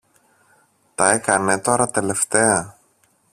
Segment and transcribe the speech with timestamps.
[0.95, 2.75] Τα έκανε τώρα τελευταία.